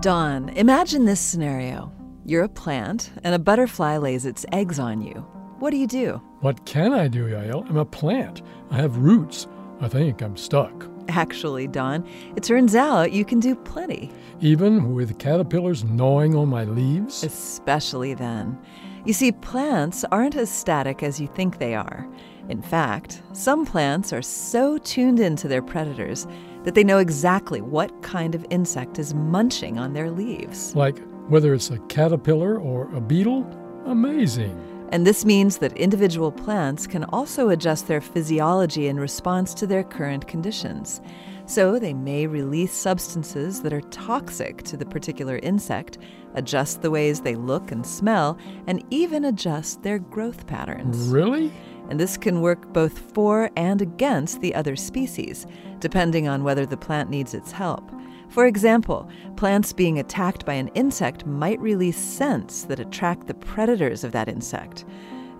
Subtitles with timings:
[0.00, 1.92] Don, imagine this scenario.
[2.24, 5.12] You're a plant, and a butterfly lays its eggs on you.
[5.58, 6.22] What do you do?
[6.40, 7.68] What can I do, Yael?
[7.68, 8.40] I'm a plant.
[8.70, 9.46] I have roots.
[9.82, 10.88] I think I'm stuck.
[11.08, 14.10] Actually, Don, it turns out you can do plenty.
[14.40, 17.22] Even with caterpillars gnawing on my leaves?
[17.22, 18.58] Especially then.
[19.04, 22.06] You see, plants aren't as static as you think they are.
[22.50, 26.26] In fact, some plants are so tuned into their predators
[26.64, 30.74] that they know exactly what kind of insect is munching on their leaves.
[30.76, 33.46] Like whether it's a caterpillar or a beetle?
[33.86, 34.58] Amazing.
[34.92, 39.84] And this means that individual plants can also adjust their physiology in response to their
[39.84, 41.00] current conditions.
[41.46, 45.98] So they may release substances that are toxic to the particular insect,
[46.34, 51.08] adjust the ways they look and smell, and even adjust their growth patterns.
[51.08, 51.52] Really?
[51.90, 55.46] And this can work both for and against the other species,
[55.80, 57.90] depending on whether the plant needs its help.
[58.28, 64.04] For example, plants being attacked by an insect might release scents that attract the predators
[64.04, 64.84] of that insect.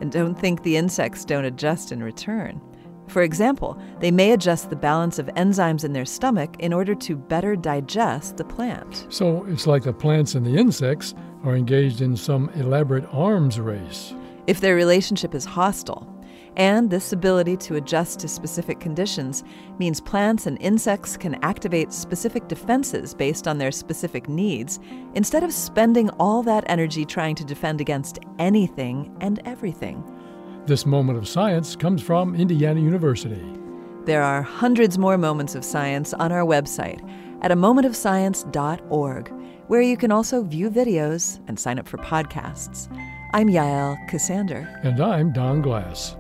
[0.01, 2.61] And don't think the insects don't adjust in return.
[3.07, 7.17] For example, they may adjust the balance of enzymes in their stomach in order to
[7.17, 9.07] better digest the plant.
[9.09, 14.15] So it's like the plants and the insects are engaged in some elaborate arms race.
[14.47, 16.10] If their relationship is hostile,
[16.57, 19.45] and this ability to adjust to specific conditions
[19.79, 24.81] means plants and insects can activate specific defenses based on their specific needs
[25.15, 30.05] instead of spending all that energy trying to defend against anything and everything.
[30.67, 33.43] This moment of science comes from Indiana University.
[34.05, 37.01] There are hundreds more moments of science on our website
[37.43, 39.33] at a momentofscience.org,
[39.69, 42.89] where you can also view videos and sign up for podcasts.
[43.33, 44.85] I'm Yael Ksander.
[44.85, 46.17] And I'm Don Glass.